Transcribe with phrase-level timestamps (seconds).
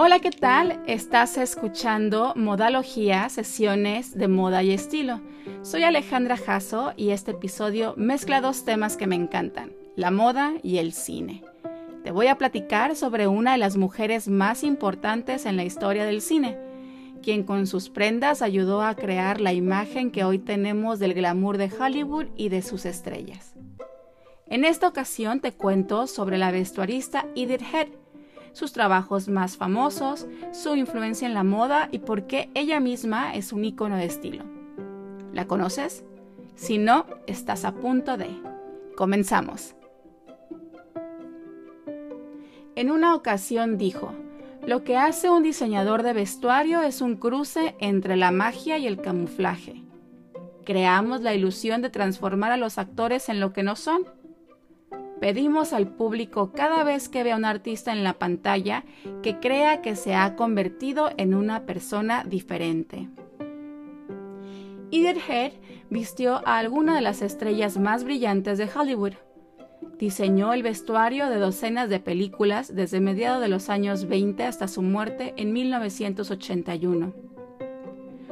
[0.00, 0.80] Hola, ¿qué tal?
[0.86, 5.20] Estás escuchando Modalogía, sesiones de moda y estilo.
[5.62, 10.78] Soy Alejandra Jasso y este episodio mezcla dos temas que me encantan, la moda y
[10.78, 11.42] el cine.
[12.04, 16.20] Te voy a platicar sobre una de las mujeres más importantes en la historia del
[16.20, 16.56] cine,
[17.20, 21.72] quien con sus prendas ayudó a crear la imagen que hoy tenemos del glamour de
[21.76, 23.56] Hollywood y de sus estrellas.
[24.46, 27.88] En esta ocasión te cuento sobre la vestuarista Edith Head,
[28.52, 33.52] sus trabajos más famosos, su influencia en la moda y por qué ella misma es
[33.52, 34.44] un icono de estilo.
[35.32, 36.04] ¿La conoces?
[36.54, 38.28] Si no, estás a punto de.
[38.96, 39.74] Comenzamos.
[42.74, 44.12] En una ocasión dijo,
[44.66, 49.00] lo que hace un diseñador de vestuario es un cruce entre la magia y el
[49.00, 49.82] camuflaje.
[50.64, 54.02] Creamos la ilusión de transformar a los actores en lo que no son
[55.20, 58.84] Pedimos al público cada vez que vea a un artista en la pantalla
[59.22, 63.08] que crea que se ha convertido en una persona diferente.
[64.92, 65.52] Head
[65.90, 69.14] vistió a alguna de las estrellas más brillantes de Hollywood.
[69.98, 74.82] Diseñó el vestuario de docenas de películas desde mediados de los años 20 hasta su
[74.82, 77.12] muerte en 1981.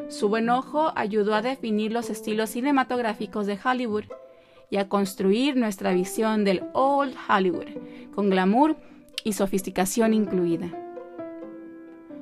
[0.09, 4.05] Su buen ojo ayudó a definir los estilos cinematográficos de Hollywood
[4.71, 7.69] y a construir nuestra visión del Old Hollywood,
[8.15, 8.77] con glamour
[9.25, 10.71] y sofisticación incluida.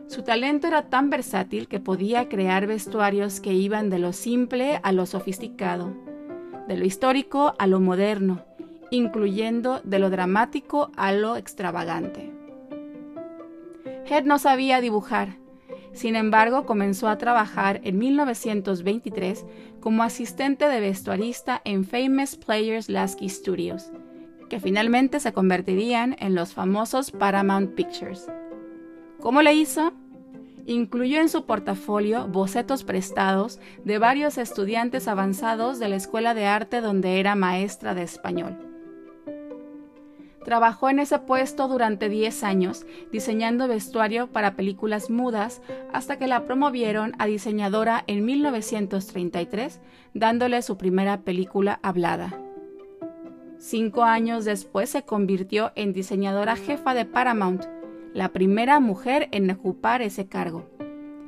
[0.06, 4.92] Su talento era tan versátil que podía crear vestuarios que iban de lo simple a
[4.92, 5.94] lo sofisticado,
[6.68, 8.44] de lo histórico a lo moderno,
[8.90, 12.32] incluyendo de lo dramático a lo extravagante.
[14.06, 15.38] Head no sabía dibujar,
[15.94, 19.46] sin embargo, comenzó a trabajar en 1923
[19.78, 23.92] como asistente de vestuarista en Famous Players Lasky Studios,
[24.50, 28.26] que finalmente se convertirían en los famosos Paramount Pictures.
[29.20, 29.92] ¿Cómo le hizo?
[30.66, 36.80] Incluyó en su portafolio bocetos prestados de varios estudiantes avanzados de la escuela de arte
[36.80, 38.73] donde era maestra de español.
[40.44, 45.62] Trabajó en ese puesto durante 10 años, diseñando vestuario para películas mudas,
[45.92, 49.80] hasta que la promovieron a diseñadora en 1933,
[50.12, 52.38] dándole su primera película hablada.
[53.58, 57.64] Cinco años después se convirtió en diseñadora jefa de Paramount,
[58.12, 60.68] la primera mujer en ocupar ese cargo,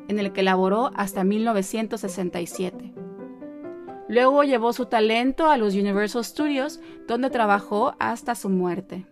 [0.09, 3.06] en el que laboró hasta 1967.
[4.09, 9.07] Luego llevó su talento a los Universal Studios, donde trabajó hasta su muerte.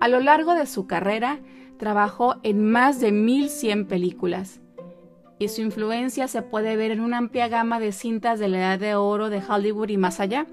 [0.00, 1.40] A lo largo de su carrera,
[1.78, 4.60] trabajó en más de 1100 películas,
[5.38, 8.78] y su influencia se puede ver en una amplia gama de cintas de la edad
[8.78, 10.46] de oro de Hollywood y más allá,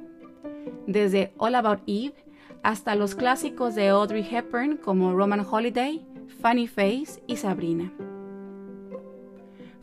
[0.87, 2.15] desde All About Eve
[2.63, 6.05] hasta los clásicos de Audrey Hepburn como Roman Holiday,
[6.41, 7.91] Funny Face y Sabrina.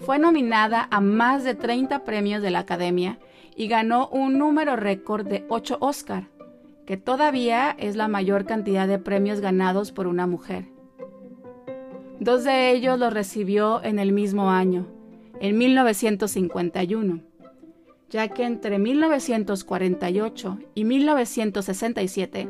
[0.00, 3.18] Fue nominada a más de 30 premios de la Academia
[3.54, 6.28] y ganó un número récord de 8 Oscar,
[6.86, 10.68] que todavía es la mayor cantidad de premios ganados por una mujer.
[12.18, 14.86] Dos de ellos los recibió en el mismo año,
[15.38, 17.20] en 1951,
[18.08, 22.48] ya que entre 1948 y 1967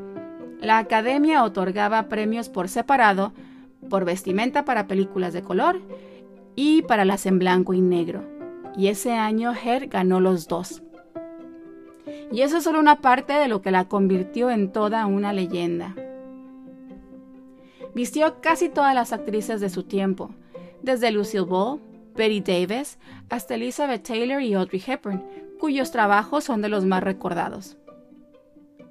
[0.61, 3.33] la Academia otorgaba premios por separado
[3.89, 5.81] por vestimenta para películas de color
[6.63, 8.23] y para las en blanco y negro.
[8.77, 10.83] Y ese año Her ganó los dos.
[12.31, 15.95] Y eso es solo una parte de lo que la convirtió en toda una leyenda.
[17.95, 20.35] Vistió casi todas las actrices de su tiempo,
[20.83, 21.81] desde Lucille Ball,
[22.15, 22.99] Betty Davis,
[23.31, 25.25] hasta Elizabeth Taylor y Audrey Hepburn,
[25.59, 27.79] cuyos trabajos son de los más recordados.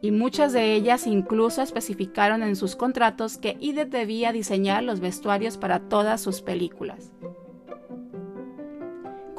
[0.02, 5.58] Y muchas de ellas incluso especificaron en sus contratos que Edith debía diseñar los vestuarios
[5.60, 7.12] para todas sus películas.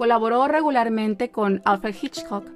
[0.01, 2.51] Colaboró regularmente con Alfred Hitchcock,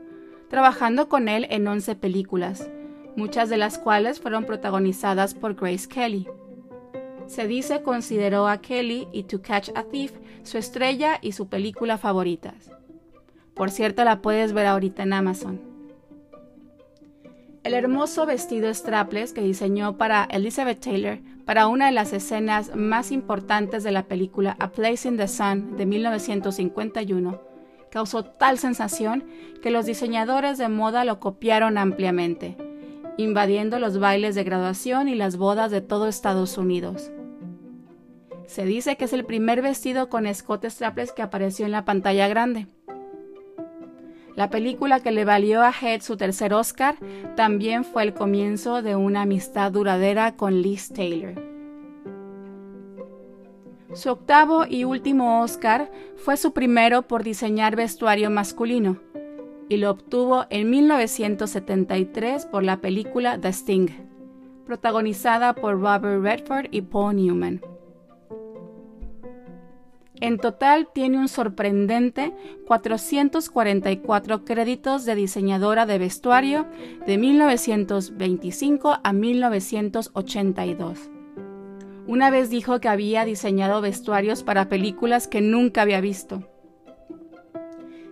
[0.49, 2.71] trabajando con él en 11 películas,
[3.17, 6.27] muchas de las cuales fueron protagonizadas por Grace Kelly.
[7.27, 10.13] Se dice consideró a Kelly y To Catch a Thief
[10.43, 12.71] su estrella y su película favoritas.
[13.53, 15.74] Por cierto, la puedes ver ahorita en Amazon.
[17.65, 23.11] El hermoso vestido strapless que diseñó para Elizabeth Taylor para una de las escenas más
[23.11, 27.41] importantes de la película A Place in the Sun de 1951
[27.91, 29.25] causó tal sensación
[29.63, 32.59] que los diseñadores de moda lo copiaron ampliamente,
[33.17, 37.13] invadiendo los bailes de graduación y las bodas de todo Estados Unidos.
[38.47, 42.29] Se dice que es el primer vestido con escotes traples que apareció en la pantalla
[42.29, 42.67] grande.
[44.37, 46.97] La película que le valió a Head su tercer Oscar
[47.37, 51.35] también fue el comienzo de una amistad duradera con Liz Taylor.
[53.93, 58.99] Su octavo y último Oscar fue su primero por diseñar vestuario masculino,
[59.69, 63.89] y lo obtuvo en 1973 por la película The Sting,
[64.67, 67.74] protagonizada por Robert Redford y Paul Newman.
[70.21, 72.33] En total tiene un sorprendente
[72.67, 76.67] 444 créditos de diseñadora de vestuario
[77.07, 81.11] de 1925 a 1982.
[82.07, 86.45] Una vez dijo que había diseñado vestuarios para películas que nunca había visto.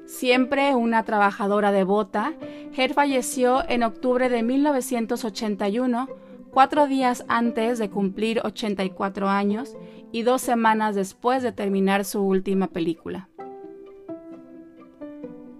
[0.07, 2.35] Siempre una trabajadora devota,
[2.77, 6.09] Head falleció en octubre de 1981,
[6.53, 9.75] cuatro días antes de cumplir 84 años
[10.13, 13.29] y dos semanas después de terminar su última película.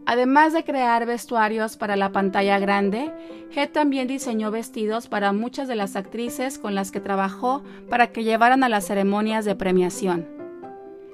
[0.05, 3.13] Además de crear vestuarios para la pantalla grande,
[3.55, 8.25] Head también diseñó vestidos para muchas de las actrices con las que trabajó para que
[8.25, 10.42] llevaran a las ceremonias de premiación.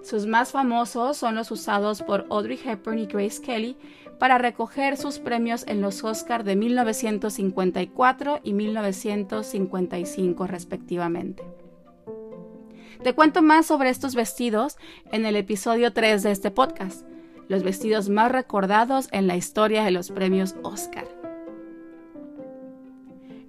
[0.02, 3.76] Sus más famosos son los usados por Audrey Hepburn y Grace Kelly
[4.18, 11.44] para recoger sus premios en los Oscars de 1954 y 1955 respectivamente.
[13.02, 14.76] Te cuento más sobre estos vestidos
[15.12, 17.04] en el episodio 3 de este podcast
[17.48, 21.08] los vestidos más recordados en la historia de los premios Oscar.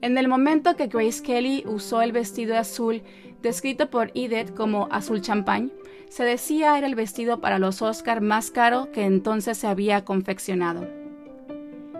[0.01, 3.03] En el momento que Grace Kelly usó el vestido azul,
[3.41, 5.73] descrito por Edith como azul champán,
[6.09, 10.87] se decía era el vestido para los Oscar más caro que entonces se había confeccionado.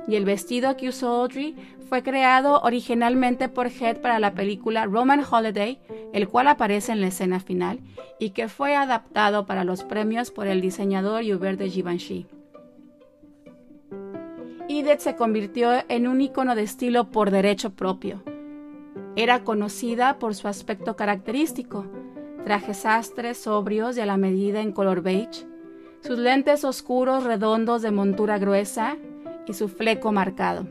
[0.07, 1.56] Y el vestido que usó Audrey
[1.88, 5.79] fue creado originalmente por Head para la película Roman Holiday,
[6.13, 7.79] el cual aparece en la escena final,
[8.19, 12.27] y que fue adaptado para los premios por el diseñador Hubert de Givenchy.
[14.67, 18.23] Edith se convirtió en un icono de estilo por derecho propio.
[19.15, 21.85] Era conocida por su aspecto característico,
[22.44, 25.45] trajes sastres sobrios y a la medida en color beige,
[26.01, 28.97] sus lentes oscuros redondos de montura gruesa
[29.47, 30.68] y su fleco marcado.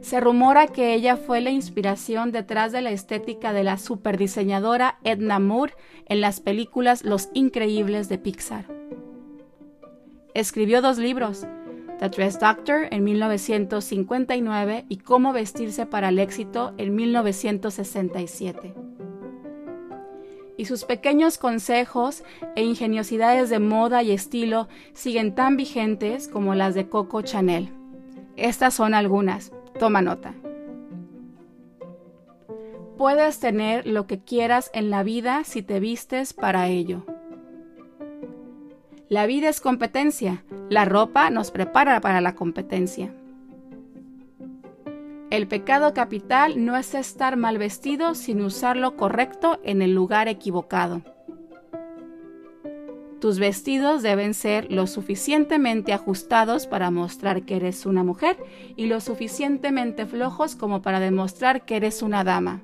[0.00, 5.38] Se rumora que ella fue la inspiración detrás de la estética de la superdiseñadora Edna
[5.38, 5.74] Moore
[6.06, 8.66] en las películas Los Increíbles de Pixar.
[10.34, 11.46] Escribió dos libros,
[11.98, 18.85] The Dress Doctor en 1959 y Cómo vestirse para el éxito en 1967.
[20.56, 22.24] Y sus pequeños consejos
[22.54, 27.72] e ingeniosidades de moda y estilo siguen tan vigentes como las de Coco Chanel.
[28.36, 29.52] Estas son algunas.
[29.78, 30.34] Toma nota.
[32.96, 37.04] Puedes tener lo que quieras en la vida si te vistes para ello.
[39.08, 40.44] La vida es competencia.
[40.70, 43.14] La ropa nos prepara para la competencia.
[45.28, 50.28] El pecado capital no es estar mal vestido sin usar lo correcto en el lugar
[50.28, 51.02] equivocado.
[53.20, 58.36] Tus vestidos deben ser lo suficientemente ajustados para mostrar que eres una mujer
[58.76, 62.62] y lo suficientemente flojos como para demostrar que eres una dama.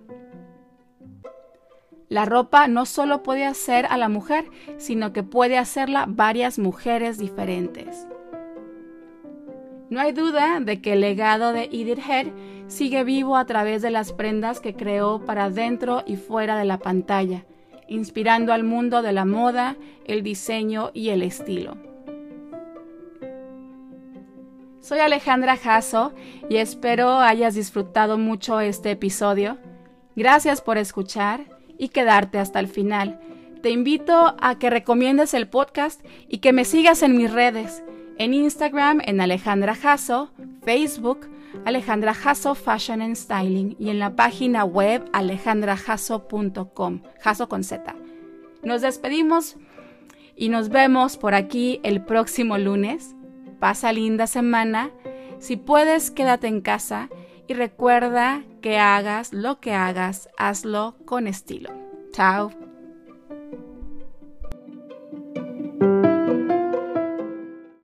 [2.08, 4.44] La ropa no solo puede hacer a la mujer,
[4.76, 8.06] sino que puede hacerla varias mujeres diferentes.
[9.92, 12.28] No hay duda de que el legado de Edith Head
[12.66, 16.78] sigue vivo a través de las prendas que creó para dentro y fuera de la
[16.78, 17.44] pantalla,
[17.88, 21.76] inspirando al mundo de la moda, el diseño y el estilo.
[24.80, 26.14] Soy Alejandra Jasso
[26.48, 29.58] y espero hayas disfrutado mucho este episodio.
[30.16, 31.44] Gracias por escuchar
[31.76, 33.20] y quedarte hasta el final.
[33.62, 37.84] Te invito a que recomiendes el podcast y que me sigas en mis redes,
[38.18, 40.30] en Instagram en Alejandra Jasso,
[40.64, 41.28] Facebook
[41.64, 47.94] Alejandra Jasso Fashion and Styling y en la página web alejandrajasso.com, Jasso con Z.
[48.62, 49.56] Nos despedimos
[50.36, 53.14] y nos vemos por aquí el próximo lunes.
[53.58, 54.90] Pasa linda semana.
[55.38, 57.08] Si puedes, quédate en casa
[57.46, 61.70] y recuerda que hagas lo que hagas, hazlo con estilo.
[62.12, 62.71] Chao.